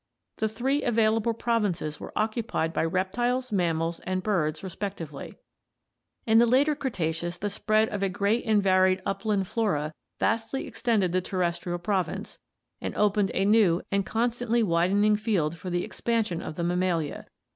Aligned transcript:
The 0.37 0.49
three 0.49 0.81
available 0.81 1.31
provinces 1.35 1.99
were 1.99 2.11
occupied 2.15 2.73
by 2.73 2.85
reptiles, 2.85 3.51
mammals, 3.51 3.99
and 3.99 4.23
birds 4.23 4.63
respectively. 4.63 5.35
In 6.25 6.39
the 6.39 6.47
later 6.47 6.73
Cretaceous 6.73 7.37
the 7.37 7.51
spread 7.51 7.87
of 7.89 8.01
a 8.01 8.09
great 8.09 8.43
and 8.47 8.63
varied 8.63 9.03
upland 9.05 9.47
flora 9.47 9.93
vastly 10.19 10.65
extended 10.65 11.11
the 11.11 11.21
terrestrial 11.21 11.77
province, 11.77 12.39
and 12.81 12.95
opened 12.95 13.29
a 13.35 13.45
new 13.45 13.83
and 13.91 14.03
constantly 14.03 14.63
widening 14.63 15.17
field 15.17 15.55
for 15.55 15.69
the 15.69 15.85
ex 15.85 16.01
pansion 16.01 16.41
of 16.41 16.55
the 16.55 16.63
Mammalia. 16.63 17.27